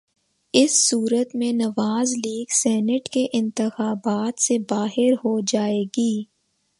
[0.53, 6.23] اس صورت میں Nawaz league senate کے انتخابات سے باہر ہو جائے گی۔